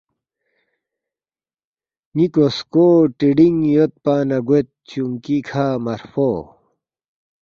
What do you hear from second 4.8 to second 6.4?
چونکی کھا مرفو